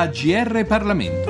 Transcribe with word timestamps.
AGR 0.00 0.64
Parlamento. 0.64 1.29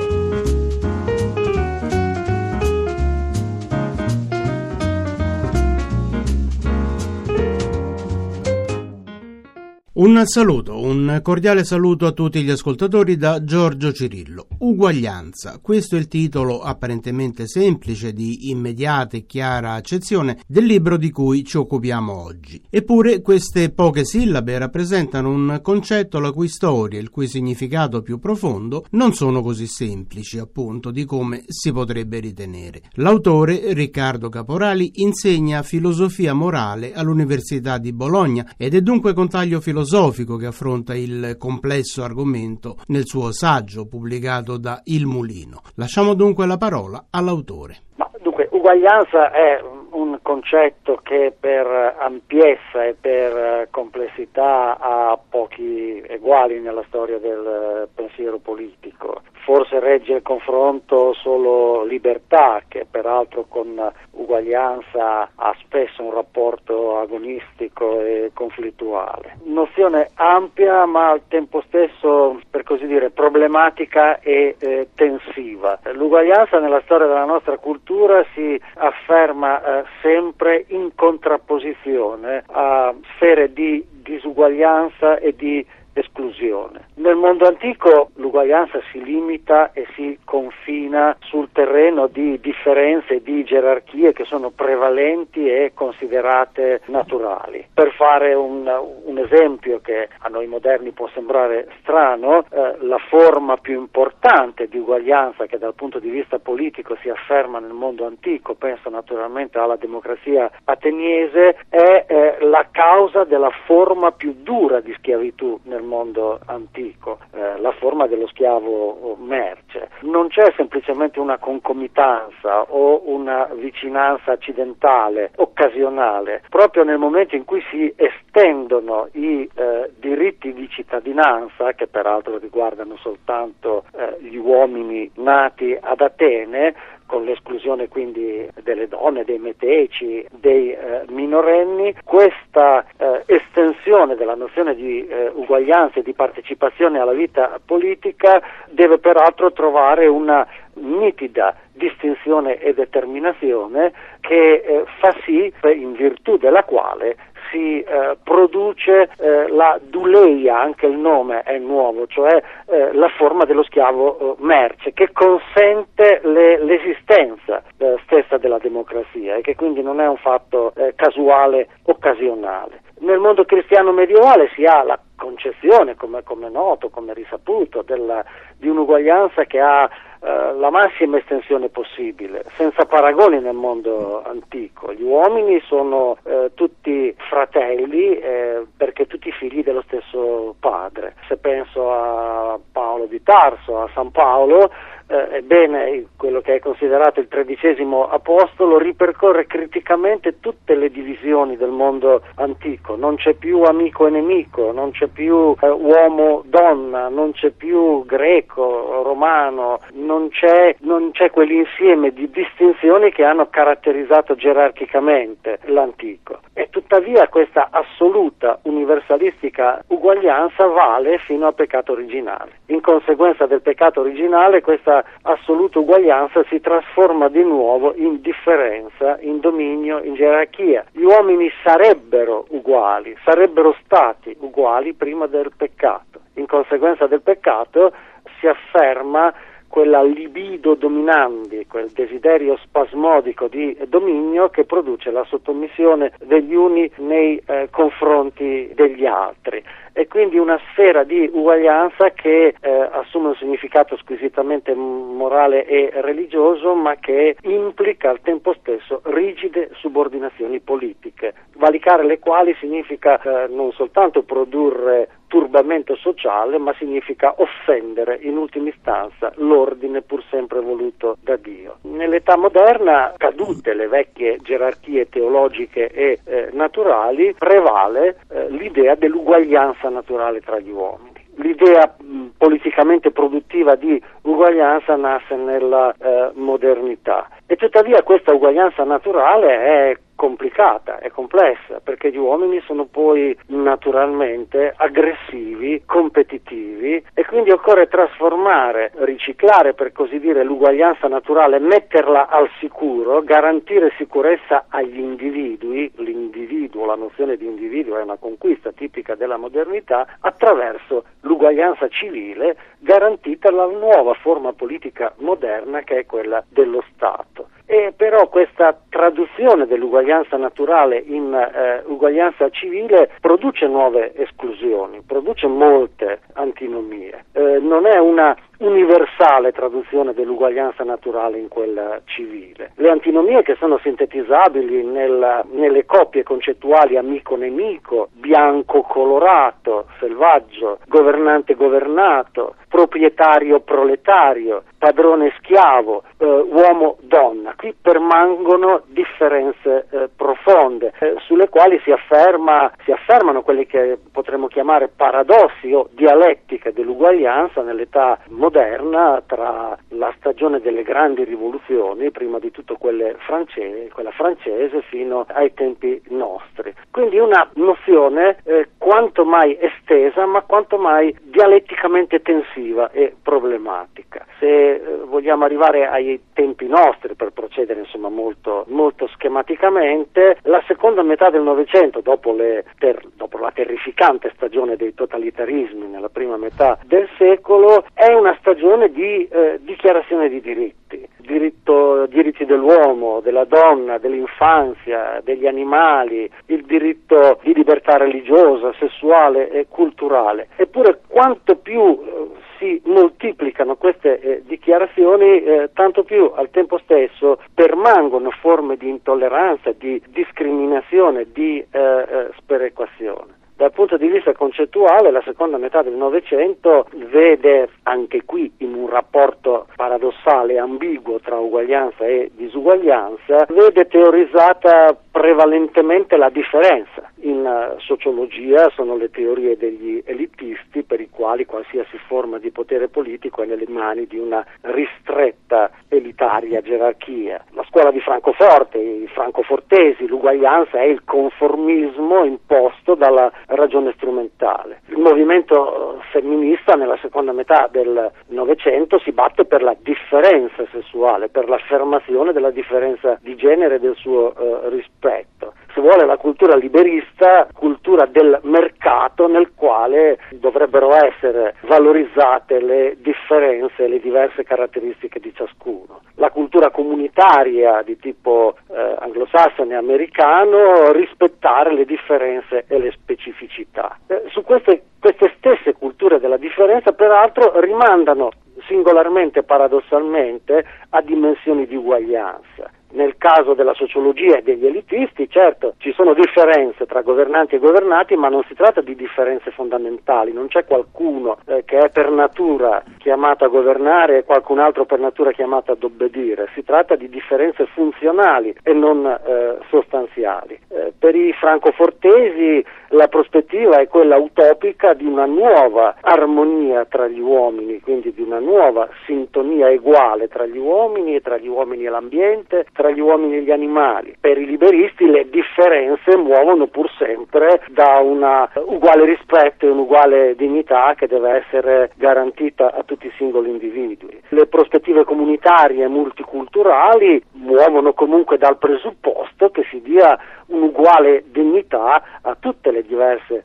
Un 10.01 10.19
saluto, 10.25 10.79
un 10.79 11.19
cordiale 11.21 11.63
saluto 11.63 12.07
a 12.07 12.11
tutti 12.11 12.41
gli 12.41 12.49
ascoltatori 12.49 13.17
da 13.17 13.43
Giorgio 13.43 13.93
Cirillo. 13.93 14.47
Uguaglianza, 14.57 15.59
questo 15.61 15.95
è 15.95 15.99
il 15.99 16.07
titolo 16.07 16.61
apparentemente 16.61 17.47
semplice 17.47 18.11
di 18.11 18.49
immediata 18.49 19.15
e 19.15 19.27
chiara 19.27 19.73
accezione 19.73 20.39
del 20.47 20.65
libro 20.65 20.97
di 20.97 21.11
cui 21.11 21.45
ci 21.45 21.57
occupiamo 21.57 22.11
oggi. 22.11 22.59
Eppure 22.67 23.21
queste 23.21 23.69
poche 23.69 24.03
sillabe 24.03 24.57
rappresentano 24.57 25.29
un 25.29 25.59
concetto 25.61 26.17
la 26.17 26.31
cui 26.31 26.47
storia 26.47 26.99
il 26.99 27.11
cui 27.11 27.27
significato 27.27 28.01
più 28.01 28.17
profondo 28.17 28.85
non 28.91 29.13
sono 29.13 29.43
così 29.43 29.67
semplici, 29.67 30.39
appunto, 30.39 30.89
di 30.89 31.05
come 31.05 31.43
si 31.45 31.71
potrebbe 31.71 32.19
ritenere. 32.19 32.81
L'autore, 32.93 33.71
Riccardo 33.73 34.29
Caporali, 34.29 34.93
insegna 34.95 35.61
filosofia 35.61 36.33
morale 36.33 36.91
all'Università 36.93 37.77
di 37.77 37.93
Bologna 37.93 38.51
ed 38.57 38.73
è 38.73 38.81
dunque 38.81 39.13
con 39.13 39.29
taglio 39.29 39.61
filosofico 39.61 39.89
filosofico 39.91 40.37
che 40.37 40.45
affronta 40.45 40.95
il 40.95 41.35
complesso 41.37 42.01
argomento 42.01 42.77
nel 42.87 43.05
suo 43.05 43.33
saggio 43.33 43.87
pubblicato 43.87 44.57
da 44.57 44.79
Il 44.85 45.05
Mulino. 45.05 45.59
Lasciamo 45.75 46.13
dunque 46.13 46.47
la 46.47 46.55
parola 46.55 47.07
all'autore. 47.09 47.75
Ma, 47.97 48.09
dunque, 48.21 48.47
uguaglianza 48.51 49.31
è 49.31 49.61
un 49.91 50.17
concetto 50.21 51.01
che 51.03 51.35
per 51.37 51.67
ampiezza 51.99 52.85
e 52.85 52.95
per 52.99 53.67
complessità 53.69 54.77
ha 54.79 55.19
pochi 55.29 56.01
eguali 56.07 56.61
nella 56.61 56.83
storia 56.87 57.17
del 57.17 57.89
pensiero 57.93 58.37
politico. 58.37 59.21
Forse 59.43 59.79
regge 59.79 60.13
il 60.13 60.21
confronto 60.21 61.13
solo 61.13 61.83
libertà, 61.83 62.61
che 62.67 62.85
peraltro 62.89 63.45
con 63.47 63.91
uguaglianza 64.11 65.29
ha 65.35 65.55
spesso 65.59 66.03
un 66.03 66.13
rapporto 66.13 66.99
agonistico 66.99 67.99
e 68.01 68.31
conflittuale. 68.33 69.37
Nozione 69.45 70.09
ampia 70.15 70.85
ma 70.85 71.09
al 71.09 71.23
tempo 71.27 71.63
stesso, 71.67 72.39
per 72.49 72.63
così 72.63 72.85
dire, 72.85 73.09
problematica 73.09 74.19
e 74.19 74.55
eh, 74.59 74.89
tensiva. 74.95 75.79
L'uguaglianza 75.93 76.59
nella 76.59 76.81
storia 76.83 77.07
della 77.07 77.25
nostra 77.25 77.57
cultura 77.57 78.23
si 78.33 78.59
afferma 78.75 79.79
eh, 79.79 79.83
sempre 80.01 80.65
in 80.67 80.91
contrapposizione 80.95 82.43
a 82.51 82.93
sfere 83.15 83.51
di 83.51 83.83
disuguaglianza 84.01 85.17
e 85.17 85.35
di 85.35 85.65
esclusione. 85.93 86.87
Nel 86.95 87.15
mondo 87.15 87.47
antico 87.47 88.09
l'uguaglianza 88.15 88.79
si 88.91 89.03
limita 89.03 89.71
e 89.73 89.85
si 89.95 90.17
confina 90.23 91.15
sul 91.21 91.49
terreno 91.51 92.07
di 92.07 92.39
differenze 92.39 93.21
di 93.21 93.43
gerarchie 93.43 94.13
che 94.13 94.25
sono 94.25 94.49
prevalenti 94.49 95.47
e 95.47 95.71
considerate 95.73 96.81
naturali. 96.85 97.67
Per 97.73 97.91
fare 97.93 98.33
un, 98.33 98.69
un 99.05 99.17
esempio 99.17 99.79
che 99.81 100.09
a 100.19 100.29
noi 100.29 100.47
moderni 100.47 100.91
può 100.91 101.09
sembrare 101.13 101.67
strano, 101.81 102.45
eh, 102.49 102.75
la 102.81 102.99
forma 103.09 103.57
più 103.57 103.79
importante 103.79 104.67
di 104.67 104.77
uguaglianza 104.77 105.45
che 105.45 105.57
dal 105.57 105.73
punto 105.73 105.99
di 105.99 106.09
vista 106.09 106.39
politico 106.39 106.95
si 107.01 107.09
afferma 107.09 107.59
nel 107.59 107.73
mondo 107.73 108.05
antico, 108.05 108.53
penso 108.55 108.89
naturalmente 108.89 109.57
alla 109.57 109.75
democrazia 109.75 110.49
ateniese, 110.63 111.57
è 111.69 112.05
eh, 112.07 112.37
la 112.41 112.67
causa 112.71 113.23
della 113.23 113.51
forma 113.65 114.11
più 114.11 114.35
dura 114.41 114.79
di 114.79 114.93
schiavitù 114.97 115.59
nel 115.63 115.80
nel 115.81 115.83
mondo 115.83 116.39
antico, 116.45 117.17
eh, 117.33 117.59
la 117.59 117.71
forma 117.71 118.05
dello 118.07 118.27
schiavo 118.27 119.17
merce. 119.19 119.89
Non 120.01 120.27
c'è 120.27 120.53
semplicemente 120.55 121.19
una 121.19 121.39
concomitanza 121.39 122.61
o 122.69 123.01
una 123.05 123.49
vicinanza 123.55 124.31
accidentale, 124.31 125.31
occasionale, 125.35 126.43
proprio 126.49 126.83
nel 126.83 126.99
momento 126.99 127.35
in 127.35 127.45
cui 127.45 127.61
si 127.69 127.91
estendono 127.95 129.09
i 129.13 129.49
eh, 129.53 129.91
diritti 129.97 130.53
di 130.53 130.69
cittadinanza, 130.69 131.73
che 131.73 131.87
peraltro 131.87 132.37
riguardano 132.37 132.95
soltanto 132.97 133.83
eh, 133.93 134.17
gli 134.21 134.37
uomini 134.37 135.09
nati 135.15 135.77
ad 135.79 136.01
Atene, 136.01 136.75
con 137.11 137.25
l'esclusione 137.25 137.89
quindi 137.89 138.47
delle 138.63 138.87
donne, 138.87 139.25
dei 139.25 139.37
meteci, 139.37 140.25
dei 140.31 140.71
eh, 140.71 141.03
minorenni, 141.09 141.93
questa 142.05 142.85
eh, 142.95 143.23
estensione 143.25 144.15
della 144.15 144.35
nozione 144.35 144.75
di 144.75 145.05
eh, 145.05 145.29
uguaglianza 145.33 145.99
e 145.99 146.03
di 146.03 146.13
partecipazione 146.13 146.99
alla 146.99 147.11
vita 147.11 147.59
politica 147.65 148.41
deve 148.69 148.97
peraltro 148.99 149.51
trovare 149.51 150.07
una 150.07 150.47
nitida 150.75 151.53
distinzione 151.73 152.59
e 152.59 152.73
determinazione 152.73 153.91
che 154.21 154.53
eh, 154.53 154.85
fa 154.99 155.13
sì, 155.25 155.51
in 155.63 155.91
virtù 155.91 156.37
della 156.37 156.63
quale 156.63 157.17
si 157.51 157.81
eh, 157.81 158.17
produce 158.23 159.09
eh, 159.17 159.47
la 159.49 159.79
duleia, 159.81 160.59
anche 160.59 160.87
il 160.87 160.97
nome 160.97 161.43
è 161.43 161.57
nuovo, 161.57 162.07
cioè 162.07 162.41
eh, 162.65 162.93
la 162.93 163.09
forma 163.09 163.45
dello 163.45 163.63
schiavo 163.63 164.17
eh, 164.17 164.35
merce, 164.39 164.93
che 164.93 165.11
consente 165.11 166.21
le, 166.23 166.63
l'esistenza 166.63 167.61
eh, 167.77 167.97
stessa 168.03 168.37
della 168.37 168.57
democrazia 168.57 169.35
e 169.35 169.41
che 169.41 169.55
quindi 169.55 169.81
non 169.83 169.99
è 169.99 170.07
un 170.07 170.17
fatto 170.17 170.73
eh, 170.75 170.93
casuale, 170.95 171.67
occasionale. 171.83 172.81
Nel 172.99 173.19
mondo 173.19 173.45
cristiano 173.45 173.91
medievale 173.91 174.49
si 174.53 174.63
ha 174.63 174.83
la 174.83 174.99
concezione, 175.15 175.95
come, 175.95 176.23
come 176.23 176.49
noto, 176.49 176.89
come 176.89 177.13
risaputo, 177.13 177.81
della, 177.81 178.23
di 178.57 178.67
un'uguaglianza 178.67 179.45
che 179.45 179.59
ha 179.59 179.89
eh, 180.23 180.53
la 180.53 180.69
massima 180.69 181.17
estensione 181.17 181.69
possibile, 181.69 182.43
senza 182.55 182.85
paragoni 182.85 183.39
nel 183.39 183.55
mondo 183.55 184.21
antico. 184.23 184.93
Gli 184.93 185.01
uomini 185.01 185.59
sono 185.65 186.17
eh, 186.23 186.51
tutti 186.53 187.11
fratelli 187.17 188.19
eh, 188.19 188.65
perché 188.77 189.07
tutti 189.07 189.31
figli 189.31 189.63
dello 189.63 189.81
stesso 189.87 190.55
padre. 190.59 191.15
Se 191.27 191.37
penso 191.37 191.91
a 191.91 192.59
Paolo 192.71 193.05
di 193.05 193.23
Tarso, 193.23 193.81
a 193.81 193.89
San 193.95 194.11
Paolo, 194.11 194.71
ebbene 195.11 196.05
quello 196.17 196.41
che 196.41 196.55
è 196.55 196.59
considerato 196.59 197.19
il 197.19 197.27
tredicesimo 197.27 198.07
apostolo 198.07 198.77
ripercorre 198.77 199.45
criticamente 199.45 200.39
tutte 200.39 200.75
le 200.75 200.89
divisioni 200.89 201.57
del 201.57 201.69
mondo 201.69 202.21
antico, 202.35 202.95
non 202.95 203.15
c'è 203.15 203.33
più 203.33 203.61
amico 203.63 204.07
e 204.07 204.11
nemico, 204.11 204.71
non 204.71 204.91
c'è 204.91 205.07
più 205.07 205.55
eh, 205.59 205.67
uomo-donna, 205.69 207.09
non 207.09 207.31
c'è 207.33 207.49
più 207.49 208.05
greco, 208.05 209.01
romano, 209.03 209.79
non 209.93 210.29
c'è, 210.29 210.75
non 210.81 211.11
c'è 211.11 211.29
quell'insieme 211.29 212.11
di 212.11 212.29
distinzioni 212.29 213.11
che 213.11 213.23
hanno 213.23 213.47
caratterizzato 213.49 214.35
gerarchicamente 214.35 215.59
l'antico. 215.65 216.39
Tuttavia 216.71 217.27
questa 217.27 217.67
assoluta 217.69 218.59
universalistica 218.63 219.83
uguaglianza 219.87 220.67
vale 220.67 221.17
fino 221.17 221.45
al 221.45 221.53
peccato 221.53 221.91
originale. 221.91 222.59
In 222.67 222.79
conseguenza 222.79 223.45
del 223.45 223.61
peccato 223.61 223.99
originale 223.99 224.61
questa 224.61 225.03
assoluta 225.23 225.79
uguaglianza 225.79 226.45
si 226.47 226.61
trasforma 226.61 227.27
di 227.27 227.43
nuovo 227.43 227.93
in 227.93 228.21
differenza, 228.21 229.17
in 229.19 229.41
dominio, 229.41 230.01
in 230.01 230.13
gerarchia. 230.13 230.85
Gli 230.93 231.03
uomini 231.03 231.51
sarebbero 231.61 232.45
uguali, 232.51 233.17
sarebbero 233.25 233.75
stati 233.83 234.33
uguali 234.39 234.93
prima 234.93 235.27
del 235.27 235.51
peccato. 235.53 236.21
In 236.35 236.47
conseguenza 236.47 237.05
del 237.05 237.21
peccato 237.21 237.91
si 238.39 238.47
afferma 238.47 239.33
quella 239.67 240.03
libido 240.03 240.75
dominante, 240.75 241.50
quel 241.71 241.89
desiderio 241.93 242.57
spasmodico 242.57 243.47
di 243.47 243.77
dominio 243.87 244.49
che 244.49 244.65
produce 244.65 245.09
la 245.09 245.23
sottomissione 245.23 246.11
degli 246.19 246.53
uni 246.53 246.91
nei 246.97 247.41
eh, 247.45 247.69
confronti 247.71 248.69
degli 248.75 249.05
altri 249.05 249.63
e 249.93 250.07
quindi 250.07 250.37
una 250.37 250.59
sfera 250.71 251.03
di 251.03 251.29
uguaglianza 251.31 252.11
che 252.11 252.55
eh, 252.59 252.89
assume 252.91 253.29
un 253.29 253.35
significato 253.35 253.97
squisitamente 253.97 254.73
morale 254.73 255.65
e 255.65 255.91
religioso 255.95 256.73
ma 256.75 256.95
che 256.95 257.35
implica 257.43 258.09
al 258.09 258.21
tempo 258.21 258.53
stesso 258.59 259.01
rigide 259.05 259.69
subordinazioni 259.75 260.59
politiche, 260.59 261.33
valicare 261.57 262.03
le 262.03 262.19
quali 262.19 262.55
significa 262.59 263.21
eh, 263.21 263.47
non 263.47 263.71
soltanto 263.71 264.23
produrre 264.23 265.19
turbamento 265.31 265.95
sociale, 265.95 266.57
ma 266.57 266.75
significa 266.77 267.33
offendere 267.37 268.19
in 268.21 268.35
ultima 268.35 268.67
istanza 268.67 269.31
l'ordine 269.37 270.01
pur 270.01 270.21
sempre 270.29 270.59
voluto 270.59 271.15
da 271.23 271.37
Dio. 271.37 271.77
Nell'età 271.83 272.35
moderna, 272.35 273.13
cadute 273.15 273.73
le 273.73 273.87
vecchie 273.87 274.39
gerarchie 274.41 275.07
teologiche 275.07 275.87
e 275.87 276.19
eh, 276.25 276.49
naturali, 276.51 277.33
prevale 277.37 278.19
eh, 278.29 278.49
l'idea 278.49 278.95
dell'uguaglianza 278.95 279.80
naturale 279.89 280.41
tra 280.41 280.59
gli 280.59 280.69
uomini. 280.71 281.19
L'idea 281.35 281.95
politicamente 282.37 283.11
produttiva 283.11 283.75
di 283.75 284.01
uguaglianza 284.23 284.95
nasce 284.95 285.35
nella 285.35 285.93
eh, 285.97 286.31
modernità 286.33 287.29
e 287.45 287.55
tuttavia 287.55 288.03
questa 288.03 288.33
uguaglianza 288.33 288.83
naturale 288.83 289.47
è 289.57 289.97
complicata 290.15 290.99
e 290.99 291.09
complessa 291.09 291.79
perché 291.83 292.11
gli 292.11 292.17
uomini 292.17 292.61
sono 292.65 292.85
poi 292.85 293.35
naturalmente 293.47 294.73
aggressivi, 294.75 295.83
competitivi 295.85 297.03
e 297.13 297.25
quindi 297.25 297.51
occorre 297.51 297.87
trasformare, 297.87 298.91
riciclare 298.97 299.73
per 299.73 299.91
così 299.91 300.19
dire 300.19 300.43
l'uguaglianza 300.43 301.07
naturale, 301.07 301.59
metterla 301.59 302.27
al 302.27 302.49
sicuro, 302.59 303.21
garantire 303.23 303.93
sicurezza 303.97 304.65
agli 304.69 304.99
individui, 304.99 305.91
l'individuo, 305.95 306.85
la 306.85 306.95
nozione 306.95 307.37
di 307.37 307.45
individuo 307.45 307.97
è 307.97 308.03
una 308.03 308.17
conquista 308.17 308.71
tipica 308.71 309.15
della 309.15 309.37
modernità, 309.37 310.17
attraverso 310.19 311.05
l'uguaglianza 311.21 311.87
civile 311.89 312.55
garantita 312.79 313.49
dalla 313.49 313.65
nuova 313.65 314.13
forma 314.13 314.53
politica 314.53 315.13
moderna 315.17 315.81
che 315.81 315.99
è 315.99 316.05
quella 316.05 316.43
dello 316.47 316.83
Stato. 316.93 317.49
E 317.71 317.93
però 317.95 318.27
questa 318.27 318.77
traduzione 318.89 319.65
dell'uguaglianza 319.65 320.35
naturale 320.35 320.97
in 320.97 321.33
eh, 321.33 321.81
uguaglianza 321.85 322.49
civile 322.49 323.11
produce 323.21 323.65
nuove 323.65 324.13
esclusioni, 324.13 325.01
produce 325.07 325.47
molte 325.47 326.19
antinomie. 326.33 327.23
Eh, 327.31 327.59
non 327.61 327.85
è 327.85 327.97
una 327.97 328.35
universale 328.61 329.51
traduzione 329.51 330.13
dell'uguaglianza 330.13 330.83
naturale 330.83 331.37
in 331.37 331.47
quella 331.47 331.99
civile. 332.05 332.71
Le 332.75 332.89
antinomie 332.89 333.41
che 333.43 333.55
sono 333.55 333.79
sintetizzabili 333.79 334.83
nel, 334.83 335.43
nelle 335.51 335.85
coppie 335.85 336.23
concettuali 336.23 336.97
amico-nemico, 336.97 338.09
bianco-colorato, 338.13 339.87
selvaggio, 339.99 340.79
governante-governato, 340.87 342.55
proprietario-proletario, 342.67 344.63
padrone-schiavo, 344.77 346.03
eh, 346.17 346.25
uomo-donna. 346.25 347.53
Qui 347.57 347.75
permangono 347.81 348.83
differenze 348.87 349.87
eh, 349.89 350.09
profonde 350.15 350.93
eh, 350.99 351.15
sulle 351.25 351.49
quali 351.49 351.79
si, 351.83 351.91
afferma, 351.91 352.71
si 352.85 352.91
affermano 352.91 353.41
quelli 353.41 353.65
che 353.65 353.97
potremmo 354.11 354.47
chiamare 354.47 354.87
paradossi 354.87 355.73
o 355.73 355.89
dialettiche 355.91 356.71
dell'uguaglianza 356.71 357.61
nell'età 357.61 358.17
moderna 358.29 358.50
moderna 358.51 359.23
tra 359.25 359.77
la 359.91 360.13
stagione 360.17 360.59
delle 360.59 360.83
grandi 360.83 361.23
rivoluzioni, 361.23 362.11
prima 362.11 362.39
di 362.39 362.51
tutto 362.51 362.77
francesi, 363.17 363.89
quella 363.89 364.11
francese, 364.11 364.81
fino 364.83 365.25
ai 365.27 365.53
tempi 365.53 366.01
nostri. 366.09 366.73
Quindi 366.89 367.17
una 367.17 367.49
nozione 367.55 368.37
eh, 368.43 368.69
quanto 368.77 369.25
mai 369.25 369.57
estesa, 369.59 370.25
ma 370.25 370.41
quanto 370.41 370.77
mai 370.77 371.15
dialetticamente 371.21 372.21
tensiva 372.21 372.91
e 372.91 373.15
problematica. 373.21 374.25
Se 374.39 374.47
eh, 374.47 374.81
vogliamo 375.05 375.45
arrivare 375.45 375.87
ai 375.87 376.19
tempi 376.33 376.67
nostri, 376.67 377.15
per 377.15 377.31
procedere 377.31 377.81
insomma 377.81 378.09
molto, 378.09 378.65
molto 378.67 379.07
schematicamente, 379.07 380.37
la 380.43 380.63
seconda 380.67 381.03
metà 381.03 381.29
del 381.29 381.41
Novecento, 381.41 382.01
dopo, 382.01 382.35
ter, 382.77 383.01
dopo 383.15 383.37
la 383.37 383.51
terrificante 383.51 384.31
stagione 384.35 384.75
dei 384.75 384.93
totalitarismi 384.93 385.87
nella 385.87 386.09
prima 386.09 386.37
metà 386.37 386.77
del 386.85 387.07
secolo, 387.17 387.85
è 387.93 388.11
una 388.13 388.35
stagione 388.39 388.91
di 388.91 389.27
eh, 389.27 389.59
dichiarazione 389.81 390.29
di 390.29 390.41
diritti, 390.41 391.07
diritto, 391.17 392.05
diritti 392.05 392.45
dell'uomo, 392.45 393.19
della 393.19 393.45
donna, 393.45 393.97
dell'infanzia, 393.97 395.21
degli 395.23 395.47
animali, 395.47 396.29
il 396.45 396.63
diritto 396.65 397.39
di 397.41 397.51
libertà 397.55 397.97
religiosa, 397.97 398.71
sessuale 398.77 399.49
e 399.49 399.65
culturale. 399.67 400.49
Eppure 400.55 400.99
quanto 401.07 401.55
più 401.55 401.81
eh, 401.81 402.27
si 402.59 402.79
moltiplicano 402.85 403.75
queste 403.75 404.19
eh, 404.19 404.43
dichiarazioni, 404.45 405.43
eh, 405.43 405.69
tanto 405.73 406.03
più 406.03 406.31
al 406.35 406.51
tempo 406.51 406.77
stesso 406.77 407.39
permangono 407.51 408.29
forme 408.29 408.77
di 408.77 408.87
intolleranza, 408.87 409.71
di 409.71 409.99
discriminazione, 410.09 411.25
di 411.33 411.57
eh, 411.57 411.79
eh, 411.79 412.29
sperequazione. 412.37 413.39
Dal 413.61 413.73
punto 413.73 413.95
di 413.95 414.07
vista 414.07 414.33
concettuale, 414.33 415.11
la 415.11 415.21
seconda 415.23 415.59
metà 415.59 415.83
del 415.83 415.93
Novecento 415.93 416.87
vede 416.95 417.69
anche 417.83 418.23
qui 418.25 418.51
in 418.57 418.73
un 418.73 418.89
rapporto 418.89 419.67
paradossale, 419.75 420.57
ambiguo 420.57 421.19
tra 421.19 421.37
uguaglianza 421.37 422.03
e 422.07 422.31
disuguaglianza, 422.33 423.45
vede 423.49 423.85
teorizzata 423.85 424.97
prevalentemente 425.11 426.17
la 426.17 426.31
differenza. 426.31 427.10
In 427.23 427.45
uh, 427.45 427.79
sociologia 427.79 428.71
sono 428.73 428.95
le 428.95 429.11
teorie 429.11 429.55
degli 429.55 430.01
elitisti 430.05 430.81
per 430.81 430.99
i 430.99 431.09
quali 431.09 431.45
qualsiasi 431.45 431.99
forma 432.07 432.39
di 432.39 432.49
potere 432.49 432.87
politico 432.87 433.43
è 433.43 433.45
nelle 433.45 433.67
mani 433.67 434.07
di 434.07 434.17
una 434.17 434.43
ristretta 434.61 435.69
elitaria 435.87 436.61
gerarchia. 436.61 437.43
La 437.51 437.63
scuola 437.69 437.91
di 437.91 437.99
Francoforte, 437.99 438.79
i 438.79 439.07
francofortesi, 439.07 440.07
l'uguaglianza 440.07 440.79
è 440.79 440.85
il 440.85 441.03
conformismo 441.03 442.23
imposto 442.23 442.95
dalla 442.95 443.31
ragione 443.47 443.93
strumentale. 443.97 444.81
Il 444.87 444.97
movimento 444.97 445.99
eh, 445.99 446.01
femminista 446.11 446.73
nella 446.73 446.97
seconda 447.01 447.33
metà 447.33 447.69
del 447.71 448.11
Novecento 448.29 448.97
si 448.97 449.11
batte 449.11 449.45
per 449.45 449.61
la 449.61 449.75
differenza 449.79 450.65
sessuale, 450.71 451.29
per 451.29 451.47
l'affermazione 451.47 452.33
della 452.33 452.51
differenza 452.51 453.19
di 453.21 453.35
genere 453.35 453.75
e 453.75 453.79
del 453.79 453.95
suo 453.95 454.33
uh, 454.35 454.69
rispetto 454.69 455.53
se 455.73 455.81
vuole 455.81 456.05
la 456.05 456.17
cultura 456.17 456.55
liberista, 456.55 457.47
cultura 457.53 458.05
del 458.05 458.39
mercato 458.43 459.27
nel 459.27 459.53
quale 459.55 460.19
dovrebbero 460.31 460.93
essere 460.93 461.55
valorizzate 461.61 462.59
le 462.59 462.97
differenze, 462.99 463.87
le 463.87 463.99
diverse 463.99 464.43
caratteristiche 464.43 465.19
di 465.19 465.33
ciascuno. 465.33 466.01
La 466.15 466.29
cultura 466.29 466.69
comunitaria 466.69 467.81
di 467.83 467.97
tipo 467.97 468.55
eh, 468.69 468.95
anglosassone 468.99 469.73
e 469.73 469.77
americano, 469.77 470.91
rispettare 470.91 471.73
le 471.73 471.85
differenze 471.85 472.65
e 472.67 472.79
le 472.79 472.91
specificità. 472.91 473.97
Eh, 474.07 474.23
su 474.29 474.43
queste, 474.43 474.83
queste 474.99 475.33
stesse 475.37 475.73
culture 475.73 476.19
della 476.19 476.37
differenza 476.37 476.91
peraltro 476.91 477.59
rimandano 477.59 478.29
singolarmente 478.67 479.43
paradossalmente 479.43 480.65
a 480.89 481.01
dimensioni 481.01 481.65
di 481.65 481.75
uguaglianza 481.75 482.69
nel 482.91 483.15
caso 483.17 483.53
della 483.53 483.73
sociologia 483.73 484.37
e 484.37 484.41
degli 484.41 484.65
elitisti, 484.65 485.29
certo 485.29 485.73
ci 485.77 485.93
sono 485.93 486.13
differenze 486.13 486.85
tra 486.85 487.01
governanti 487.01 487.55
e 487.55 487.59
governati, 487.59 488.15
ma 488.15 488.29
non 488.29 488.43
si 488.47 488.53
tratta 488.53 488.81
di 488.81 488.95
differenze 488.95 489.51
fondamentali, 489.51 490.33
non 490.33 490.47
c'è 490.47 490.65
qualcuno 490.65 491.37
eh, 491.45 491.63
che 491.65 491.77
è 491.77 491.89
per 491.89 492.09
natura 492.11 492.83
chiamato 492.97 493.45
a 493.45 493.49
governare 493.49 494.17
e 494.17 494.23
qualcun 494.23 494.59
altro 494.59 494.85
per 494.85 494.99
natura 494.99 495.31
chiamato 495.31 495.71
ad 495.71 495.83
obbedire, 495.83 496.49
si 496.53 496.63
tratta 496.63 496.95
di 496.95 497.09
differenze 497.09 497.65
funzionali 497.67 498.55
e 498.63 498.73
non 498.73 499.05
eh, 499.05 499.57
sostanziali. 499.69 500.59
Eh, 500.69 500.93
per 500.97 501.15
i 501.15 501.33
francofortesi 501.33 502.63
la 502.89 503.07
prospettiva 503.07 503.79
è 503.79 503.87
quella 503.87 504.17
utopica 504.17 504.93
di 504.93 505.05
una 505.05 505.25
nuova 505.25 505.95
armonia 506.01 506.85
tra 506.85 507.07
gli 507.07 507.19
uomini, 507.19 507.79
quindi 507.79 508.13
di 508.13 508.21
una 508.21 508.39
nuova 508.39 508.89
sintonia 509.05 509.69
uguale 509.69 510.27
tra 510.27 510.45
gli 510.45 510.57
uomini 510.57 511.15
e 511.15 511.21
tra 511.21 511.37
gli 511.37 511.47
uomini 511.47 511.85
e 511.85 511.89
l'ambiente, 511.89 512.65
tra 512.81 512.89
gli 512.89 512.99
uomini 512.99 513.37
e 513.37 513.41
gli 513.43 513.51
animali. 513.51 514.15
Per 514.19 514.39
i 514.39 514.45
liberisti 514.47 515.05
le 515.05 515.29
differenze 515.29 516.17
muovono 516.17 516.65
pur 516.65 516.89
sempre 516.97 517.61
da 517.67 517.99
un 517.99 518.47
uguale 518.65 519.05
rispetto 519.05 519.67
e 519.67 519.69
un'uguale 519.69 520.35
dignità 520.35 520.95
che 520.95 521.05
deve 521.05 521.43
essere 521.43 521.91
garantita 521.95 522.73
a 522.73 522.81
tutti 522.81 523.05
i 523.05 523.13
singoli 523.17 523.51
individui. 523.51 524.19
Le 524.29 524.47
prospettive 524.47 525.03
comunitarie 525.03 525.83
e 525.83 525.87
multiculturali 525.87 527.21
muovono 527.33 527.93
comunque 527.93 528.39
dal 528.39 528.57
presupposto 528.57 529.49
che 529.49 529.63
si 529.69 529.79
dia 529.83 530.17
un'uguale 530.47 531.25
dignità 531.27 532.01
a 532.21 532.35
tutte 532.39 532.71
le 532.71 532.81
diverse 532.81 533.43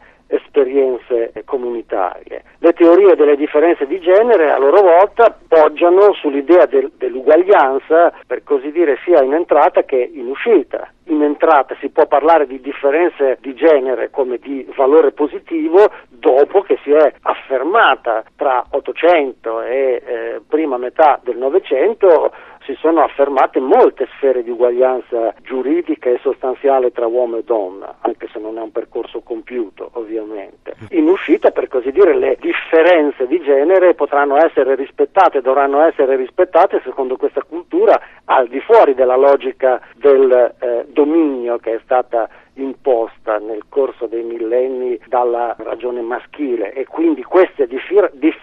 esperienze 0.56 1.32
comunitarie. 1.44 2.42
Le 2.58 2.72
teorie 2.72 3.14
delle 3.14 3.36
differenze 3.36 3.86
di 3.86 4.00
genere 4.00 4.50
a 4.50 4.58
loro 4.58 4.80
volta 4.80 5.36
poggiano 5.46 6.14
sull'idea 6.14 6.64
del, 6.64 6.90
dell'uguaglianza, 6.96 8.12
per 8.26 8.42
così 8.42 8.72
dire, 8.72 8.98
sia 9.04 9.22
in 9.22 9.34
entrata 9.34 9.84
che 9.84 10.10
in 10.14 10.26
uscita. 10.26 10.90
In 11.08 11.22
entrata 11.22 11.76
si 11.78 11.90
può 11.90 12.06
parlare 12.06 12.46
di 12.46 12.60
differenze 12.60 13.38
di 13.40 13.54
genere 13.54 14.10
come 14.10 14.38
di 14.38 14.66
valore 14.74 15.12
positivo 15.12 15.88
dopo 16.08 16.62
che 16.62 16.78
si 16.82 16.90
è 16.90 17.12
affermata 17.22 18.24
tra 18.34 18.64
800 18.70 19.62
e 19.62 20.02
eh, 20.04 20.40
prima 20.48 20.78
metà 20.78 21.20
del 21.22 21.36
Novecento 21.36 22.32
si 22.66 22.74
sono 22.80 23.02
affermate 23.02 23.60
molte 23.60 24.08
sfere 24.16 24.42
di 24.42 24.50
uguaglianza 24.50 25.32
giuridica 25.42 26.10
e 26.10 26.18
sostanziale 26.20 26.90
tra 26.90 27.06
uomo 27.06 27.36
e 27.36 27.44
donna, 27.44 27.98
anche 28.00 28.28
se 28.32 28.40
non 28.40 28.58
è 28.58 28.60
un 28.60 28.72
percorso 28.72 29.20
compiuto 29.20 29.90
ovviamente. 29.92 30.74
In 30.90 31.08
uscita, 31.08 31.52
per 31.52 31.68
così 31.68 31.92
dire, 31.92 32.14
le 32.14 32.36
differenze 32.40 33.26
di 33.28 33.40
genere 33.40 33.94
potranno 33.94 34.36
essere 34.36 34.74
rispettate, 34.74 35.40
dovranno 35.40 35.80
essere 35.82 36.16
rispettate 36.16 36.80
secondo 36.82 37.16
questa 37.16 37.42
cultura 37.48 38.00
al 38.24 38.48
di 38.48 38.60
fuori 38.60 38.94
della 38.94 39.16
logica 39.16 39.80
del 39.94 40.54
eh, 40.58 40.86
dominio 40.88 41.58
che 41.58 41.74
è 41.74 41.80
stata 41.84 42.28
imposta 42.54 43.38
nel 43.38 43.64
corso 43.68 44.06
dei 44.06 44.22
millenni 44.22 44.98
dalla 45.06 45.54
ragione 45.58 46.00
maschile 46.00 46.72
e 46.72 46.86
quindi 46.86 47.22
queste 47.22 47.66
differ- 47.66 48.10
differenze 48.14 48.35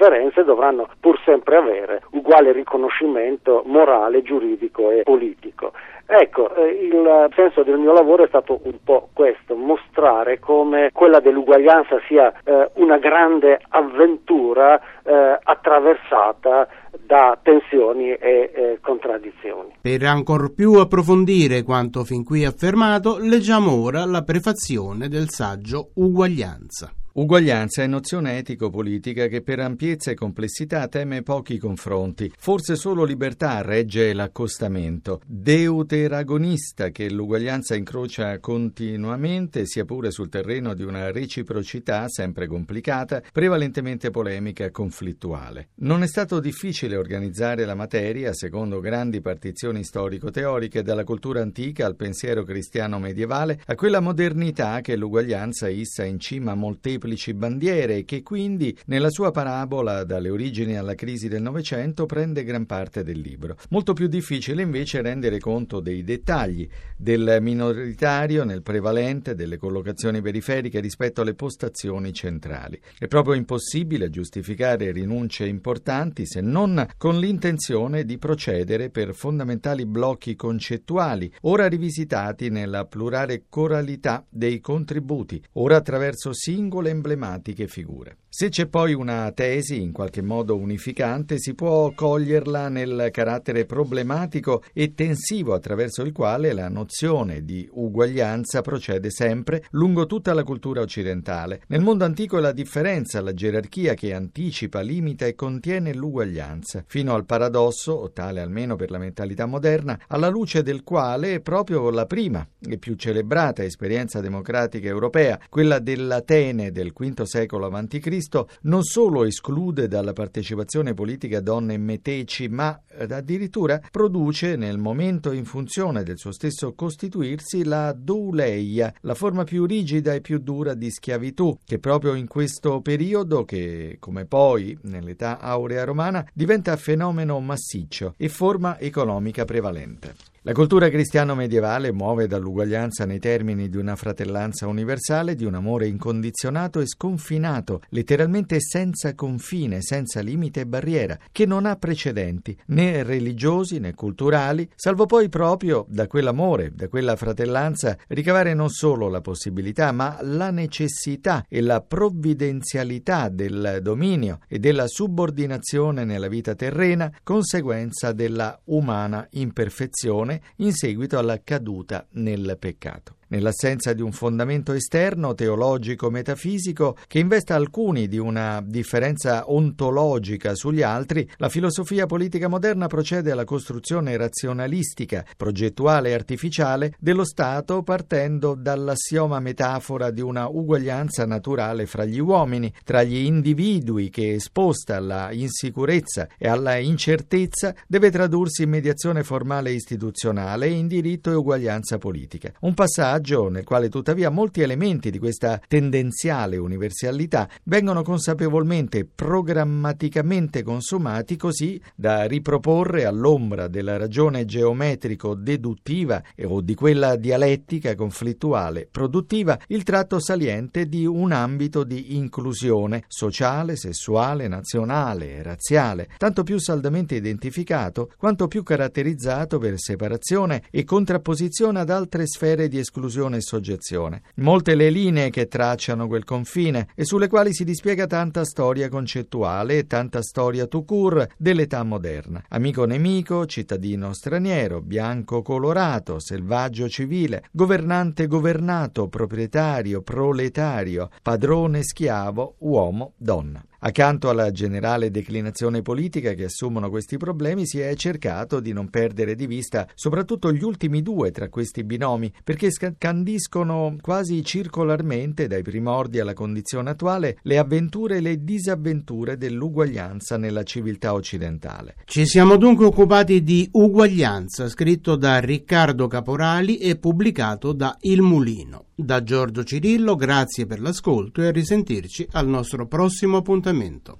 dovranno 0.43 0.89
pur 0.99 1.19
sempre 1.23 1.57
avere 1.57 2.01
uguale 2.11 2.51
riconoscimento 2.51 3.63
morale, 3.65 4.21
giuridico 4.21 4.91
e 4.91 5.03
politico. 5.03 5.71
Ecco, 6.05 6.53
eh, 6.53 6.67
il 6.67 7.29
senso 7.33 7.63
del 7.63 7.77
mio 7.77 7.93
lavoro 7.93 8.25
è 8.25 8.27
stato 8.27 8.59
un 8.63 8.77
po' 8.83 9.09
questo, 9.13 9.55
mostrare 9.55 10.37
come 10.39 10.89
quella 10.91 11.19
dell'uguaglianza 11.19 11.99
sia 12.07 12.31
eh, 12.43 12.69
una 12.75 12.97
grande 12.97 13.59
avventura 13.69 14.79
eh, 15.03 15.39
attraversata 15.41 16.67
da 17.05 17.37
tensioni 17.41 18.11
e 18.13 18.77
contraddizioni. 18.81 19.75
Per 19.81 20.03
ancor 20.03 20.53
più 20.53 20.73
approfondire 20.73 21.63
quanto 21.63 22.03
fin 22.03 22.23
qui 22.23 22.45
affermato, 22.45 23.17
leggiamo 23.19 23.83
ora 23.83 24.05
la 24.05 24.21
prefazione 24.21 25.07
del 25.07 25.29
saggio 25.29 25.89
Uguaglianza. 25.95 26.91
Uguaglianza 27.15 27.83
è 27.83 27.85
nozione 27.85 28.39
etico-politica 28.39 29.27
che 29.27 29.43
per 29.43 29.59
ampiezza 29.59 30.09
e 30.09 30.15
complessità 30.15 30.87
teme 30.87 31.21
pochi 31.21 31.59
confronti. 31.59 32.33
Forse 32.35 32.75
solo 32.75 33.03
libertà 33.03 33.61
regge 33.61 34.13
l'accostamento. 34.13 35.21
Deuteragonista 35.23 36.89
che 36.89 37.11
l'uguaglianza 37.11 37.75
incrocia 37.75 38.39
continuamente, 38.39 39.67
sia 39.67 39.85
pure 39.85 40.09
sul 40.09 40.27
terreno 40.27 40.73
di 40.73 40.81
una 40.81 41.11
reciprocità 41.11 42.07
sempre 42.07 42.47
complicata, 42.47 43.21
prevalentemente 43.31 44.09
polemica 44.09 44.65
e 44.65 44.71
conflittuale. 44.71 45.67
Non 45.81 46.01
è 46.01 46.07
stato 46.07 46.39
difficile 46.39 46.95
organizzare 46.95 47.63
la 47.65 47.75
materia 47.75 48.33
secondo 48.33 48.79
grandi 48.79 49.21
partizioni 49.21 49.83
storico-teoriche 49.83 50.81
dalla 50.81 51.03
cultura 51.03 51.43
antica 51.43 51.85
al 51.85 51.95
pensiero 51.95 52.41
cristiano 52.41 52.97
medievale 52.97 53.61
a 53.67 53.75
quella 53.75 53.99
modernità 53.99 54.81
che 54.81 54.95
l'uguaglianza 54.95 55.69
issa 55.69 56.03
in 56.05 56.17
cima 56.17 56.53
a 56.53 56.55
molteplici 56.55 57.01
molteplici 57.03 57.33
bandiere 57.33 58.05
che 58.05 58.23
quindi 58.23 58.75
nella 58.85 59.09
sua 59.09 59.31
parabola 59.31 60.03
dalle 60.03 60.29
origini 60.29 60.77
alla 60.77 60.95
crisi 60.95 61.27
del 61.27 61.41
Novecento 61.41 62.05
prende 62.05 62.43
gran 62.43 62.65
parte 62.65 63.03
del 63.03 63.19
libro. 63.19 63.57
Molto 63.69 63.93
più 63.93 64.07
difficile 64.07 64.61
invece 64.61 65.01
rendere 65.01 65.39
conto 65.39 65.81
dei 65.81 66.03
dettagli, 66.03 66.67
del 66.95 67.39
minoritario 67.41 68.45
nel 68.45 68.61
prevalente, 68.61 69.35
delle 69.35 69.57
collocazioni 69.57 70.21
periferiche 70.21 70.79
rispetto 70.79 71.21
alle 71.21 71.33
postazioni 71.33 72.13
centrali. 72.13 72.79
È 72.97 73.07
proprio 73.07 73.35
impossibile 73.35 74.09
giustificare 74.09 74.91
rinunce 74.91 75.45
importanti 75.45 76.25
se 76.25 76.39
non 76.41 76.85
con 76.97 77.19
l'intenzione 77.19 78.05
di 78.05 78.17
procedere 78.17 78.89
per 78.89 79.13
fondamentali 79.13 79.85
blocchi 79.85 80.35
concettuali, 80.35 81.31
ora 81.41 81.67
rivisitati 81.67 82.49
nella 82.49 82.85
plurale 82.85 83.43
coralità 83.49 84.25
dei 84.29 84.59
contributi, 84.61 85.41
ora 85.53 85.77
attraverso 85.77 86.33
singole 86.33 86.92
emblematiche 86.93 87.67
figure. 87.67 88.17
Se 88.29 88.49
c'è 88.49 88.65
poi 88.65 88.93
una 88.93 89.31
tesi 89.31 89.79
in 89.79 89.91
qualche 89.91 90.23
modo 90.23 90.55
unificante, 90.55 91.37
si 91.37 91.53
può 91.53 91.91
coglierla 91.93 92.67
nel 92.67 93.09
carattere 93.11 93.65
problematico 93.65 94.63
e 94.73 94.95
tensivo 94.95 95.53
attraverso 95.53 96.01
il 96.01 96.11
quale 96.11 96.51
la 96.53 96.67
nozione 96.67 97.43
di 97.43 97.69
uguaglianza 97.71 98.61
procede 98.61 99.11
sempre 99.11 99.65
lungo 99.71 100.07
tutta 100.07 100.33
la 100.33 100.43
cultura 100.43 100.81
occidentale. 100.81 101.61
Nel 101.67 101.81
mondo 101.81 102.05
antico 102.05 102.39
è 102.39 102.41
la 102.41 102.51
differenza, 102.51 103.21
la 103.21 103.33
gerarchia 103.33 103.93
che 103.93 104.13
anticipa, 104.13 104.81
limita 104.81 105.27
e 105.27 105.35
contiene 105.35 105.93
l'uguaglianza, 105.93 106.83
fino 106.87 107.13
al 107.13 107.25
paradosso, 107.25 107.93
o 107.93 108.11
tale 108.11 108.41
almeno 108.41 108.75
per 108.75 108.89
la 108.89 108.97
mentalità 108.97 109.45
moderna, 109.45 109.99
alla 110.07 110.29
luce 110.29 110.63
del 110.63 110.83
quale 110.83 111.35
è 111.35 111.39
proprio 111.39 111.89
la 111.91 112.05
prima 112.07 112.47
e 112.59 112.77
più 112.77 112.95
celebrata 112.95 113.63
esperienza 113.63 114.21
democratica 114.21 114.87
europea, 114.87 115.39
quella 115.49 115.79
dell'Atene 115.79 116.71
del 116.71 116.82
V 116.91 117.21
secolo 117.23 117.67
a.C., 117.67 118.45
non 118.63 118.83
solo 118.83 119.23
esclude 119.23 119.87
dalla 119.87 120.13
partecipazione 120.13 120.93
politica 120.93 121.39
donne 121.39 121.77
meteci, 121.77 122.49
ma 122.49 122.81
addirittura 122.97 123.79
produce 123.91 124.55
nel 124.55 124.77
momento 124.77 125.31
in 125.31 125.45
funzione 125.45 126.03
del 126.03 126.17
suo 126.17 126.31
stesso 126.31 126.73
costituirsi 126.73 127.63
la 127.63 127.93
douleia, 127.93 128.93
la 129.01 129.13
forma 129.13 129.43
più 129.43 129.65
rigida 129.65 130.13
e 130.13 130.21
più 130.21 130.39
dura 130.39 130.73
di 130.73 130.89
schiavitù, 130.89 131.59
che 131.63 131.79
proprio 131.79 132.15
in 132.15 132.27
questo 132.27 132.81
periodo, 132.81 133.45
che 133.45 133.97
come 133.99 134.25
poi 134.25 134.77
nell'età 134.83 135.39
aurea 135.39 135.83
romana, 135.83 136.25
diventa 136.33 136.75
fenomeno 136.75 137.39
massiccio 137.39 138.13
e 138.17 138.29
forma 138.29 138.79
economica 138.79 139.45
prevalente. 139.45 140.32
La 140.45 140.51
cultura 140.51 140.89
cristiano-medievale 140.89 141.93
muove 141.93 142.27
dall'uguaglianza 142.27 143.05
nei 143.05 143.19
termini 143.19 143.69
di 143.69 143.77
una 143.77 143.95
fratellanza 143.95 144.67
universale, 144.67 145.35
di 145.35 145.45
un 145.45 145.53
amore 145.53 145.87
incondizionato 145.87 146.81
e 146.81 146.85
sconfinato, 146.85 147.79
letteralmente 147.91 148.59
senza 148.59 149.15
confine, 149.15 149.81
senza 149.81 150.19
limite 150.19 150.59
e 150.59 150.65
barriera, 150.65 151.17
che 151.31 151.45
non 151.45 151.65
ha 151.65 151.77
precedenti, 151.77 152.59
né 152.67 153.03
religiosi 153.03 153.79
né 153.79 153.93
culturali, 153.93 154.69
salvo 154.75 155.05
poi 155.05 155.29
proprio 155.29 155.85
da 155.87 156.07
quell'amore, 156.07 156.73
da 156.75 156.89
quella 156.89 157.15
fratellanza, 157.15 157.97
ricavare 158.09 158.53
non 158.53 158.67
solo 158.67 159.07
la 159.07 159.21
possibilità, 159.21 159.93
ma 159.93 160.17
la 160.23 160.51
necessità 160.51 161.45
e 161.47 161.61
la 161.61 161.79
provvidenzialità 161.79 163.29
del 163.29 163.79
dominio 163.81 164.39
e 164.49 164.59
della 164.59 164.87
subordinazione 164.87 166.03
nella 166.03 166.27
vita 166.27 166.53
terrena, 166.53 167.09
conseguenza 167.23 168.11
della 168.11 168.59
umana 168.65 169.25
imperfezione 169.31 170.31
in 170.57 170.73
seguito 170.73 171.17
alla 171.17 171.41
caduta 171.43 172.05
nel 172.11 172.57
peccato 172.59 173.15
nell'assenza 173.33 173.93
di 173.93 174.03
un 174.03 174.11
fondamento 174.11 174.73
esterno 174.73 175.33
teologico-metafisico 175.33 176.97
che 177.07 177.17
investa 177.17 177.55
alcuni 177.55 178.07
di 178.07 178.19
una 178.19 178.63
differenza 178.63 179.51
ontologica 179.51 180.53
sugli 180.53 180.83
altri, 180.83 181.27
la 181.37 181.49
filosofia 181.49 182.05
politica 182.05 182.47
moderna 182.47 182.85
procede 182.85 183.31
alla 183.31 183.43
costruzione 183.43 184.15
razionalistica, 184.17 185.25
progettuale 185.35 186.09
e 186.09 186.13
artificiale 186.13 186.93
dello 186.99 187.25
Stato 187.25 187.81
partendo 187.81 188.53
dall'assioma 188.53 189.39
metafora 189.39 190.11
di 190.11 190.21
una 190.21 190.47
uguaglianza 190.47 191.25
naturale 191.25 191.87
fra 191.87 192.05
gli 192.05 192.19
uomini, 192.19 192.71
tra 192.83 193.01
gli 193.01 193.15
individui 193.15 194.11
che 194.11 194.33
esposta 194.33 194.97
alla 194.97 195.31
insicurezza 195.31 196.27
e 196.37 196.47
alla 196.47 196.77
incertezza 196.77 197.73
deve 197.87 198.11
tradursi 198.11 198.63
in 198.63 198.69
mediazione 198.69 199.23
formale 199.23 199.71
e 199.71 199.73
istituzionale 199.73 200.67
in 200.67 200.87
diritto 200.87 201.31
e 201.31 201.35
uguaglianza 201.35 201.97
politica. 201.97 202.51
Un 202.59 202.75
passaggio 202.75 203.21
passaggio 203.23 203.47
nel 203.47 203.63
quale 203.63 203.89
tuttavia 203.89 204.29
molti 204.29 204.61
elementi 204.61 205.09
di 205.09 205.17
questa 205.17 205.59
tendenziale 205.65 206.57
universalità 206.57 207.49
vengono 207.63 208.03
consapevolmente 208.03 209.05
programmaticamente 209.05 210.61
consumati 210.61 211.37
così 211.37 211.81
da 211.95 212.25
riproporre 212.25 213.05
all'ombra 213.05 213.67
della 213.67 213.97
ragione 213.97 214.45
geometrico-deduttiva 214.45 216.21
o 216.45 216.61
di 216.61 216.75
quella 216.75 217.15
dialettica 217.15 217.95
conflittuale 217.95 218.87
produttiva 218.91 219.57
il 219.67 219.83
tratto 219.83 220.19
saliente 220.19 220.87
di 220.87 221.05
un 221.05 221.31
ambito 221.31 221.83
di 221.83 222.17
inclusione 222.17 223.05
sociale, 223.07 223.77
sessuale, 223.77 224.47
nazionale 224.47 225.37
e 225.37 225.43
razziale, 225.43 226.09
tanto 226.17 226.43
più 226.43 226.59
saldamente 226.59 227.15
identificato 227.15 228.11
quanto 228.17 228.47
più 228.47 228.63
caratterizzato 228.63 229.57
per 229.57 229.75
separazione 229.77 230.63
e 230.69 230.83
contrapposizione 230.83 231.79
ad 231.79 231.89
altre 231.89 232.27
sfere 232.27 232.67
di 232.67 232.79
esclusione 232.79 233.11
esclusione 233.13 233.37
e 233.37 233.41
soggezione. 233.41 234.21
Molte 234.35 234.75
le 234.75 234.89
linee 234.89 235.29
che 235.29 235.47
tracciano 235.47 236.07
quel 236.07 236.23
confine 236.23 236.87
e 236.95 237.05
sulle 237.05 237.27
quali 237.27 237.53
si 237.53 237.63
dispiega 237.63 238.07
tanta 238.07 238.43
storia 238.43 238.89
concettuale 238.89 239.77
e 239.77 239.87
tanta 239.87 240.21
storia 240.23 240.65
tout 240.65 240.85
court 240.85 241.35
dell'età 241.37 241.83
moderna. 241.83 242.43
Amico 242.49 242.85
nemico, 242.85 243.45
cittadino 243.45 244.13
straniero, 244.13 244.81
bianco 244.81 245.41
colorato, 245.41 246.19
selvaggio 246.19 246.89
civile, 246.89 247.43
governante 247.51 248.25
governato, 248.25 249.07
proprietario, 249.07 250.01
proletario, 250.01 251.09
padrone 251.21 251.83
schiavo, 251.83 252.55
uomo, 252.59 253.13
donna. 253.17 253.63
Accanto 253.85 254.29
alla 254.29 254.49
generale 254.51 255.11
declinazione 255.11 255.81
politica 255.81 256.31
che 256.35 256.45
assumono 256.45 256.89
questi 256.89 257.17
problemi 257.17 257.67
si 257.67 257.81
è 257.81 257.93
cercato 257.95 258.61
di 258.61 258.71
non 258.71 258.89
perdere 258.89 259.35
di 259.35 259.45
vista 259.45 259.85
soprattutto 259.93 260.53
gli 260.53 260.63
ultimi 260.63 261.01
due 261.01 261.31
tra 261.31 261.49
questi 261.49 261.83
binomi 261.83 262.31
perché 262.45 262.69
scandiscono 262.71 263.97
quasi 263.99 264.41
circolarmente 264.41 265.47
dai 265.47 265.63
primordi 265.63 266.21
alla 266.21 266.31
condizione 266.31 266.91
attuale 266.91 267.39
le 267.41 267.57
avventure 267.57 268.15
e 268.15 268.21
le 268.21 268.41
disavventure 268.45 269.35
dell'uguaglianza 269.35 270.37
nella 270.37 270.63
civiltà 270.63 271.11
occidentale. 271.11 271.95
Ci 272.05 272.25
siamo 272.25 272.55
dunque 272.55 272.85
occupati 272.85 273.43
di 273.43 273.67
Uguaglianza, 273.69 274.69
scritto 274.69 275.17
da 275.17 275.39
Riccardo 275.39 276.07
Caporali 276.07 276.77
e 276.77 276.95
pubblicato 276.95 277.73
da 277.73 277.97
Il 277.99 278.21
Mulino. 278.21 278.85
Da 278.95 279.23
Giorgio 279.23 279.63
Cirillo, 279.63 280.15
grazie 280.15 280.67
per 280.67 280.79
l'ascolto 280.79 281.41
e 281.41 281.47
a 281.47 281.51
risentirci 281.51 282.27
al 282.33 282.47
nostro 282.47 282.85
prossimo 282.85 283.37
appuntamento. 283.37 284.17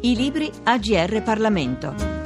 I 0.00 0.16
libri 0.16 0.50
AGR 0.62 1.22
Parlamento. 1.22 2.16